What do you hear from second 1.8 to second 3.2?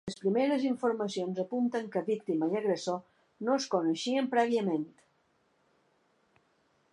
que víctima i agressor